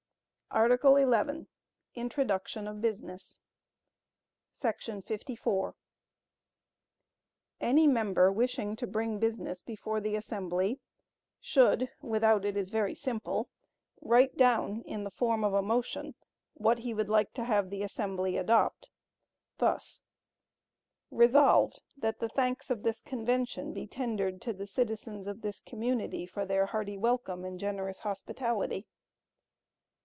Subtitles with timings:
[0.53, 0.77] Art.
[0.81, 1.45] XI.
[1.95, 3.39] Introduction of Business.
[4.51, 5.75] 54.
[7.61, 10.81] Any member wishing to bring business before the assembly,
[11.39, 13.47] should, without it is very simple,
[14.01, 16.15] write down in the form of a motion,
[16.55, 18.89] what he would like to have the assembly adopt,
[19.57, 20.01] thus:
[21.09, 26.25] Resolved, That the thanks of this convention be tendered to the citizens of this community
[26.25, 28.85] for their hearty welcome and generous hospitality.